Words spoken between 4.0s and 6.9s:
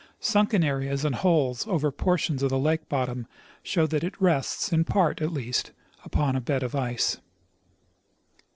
it rests, in j)art at least, upon a bed of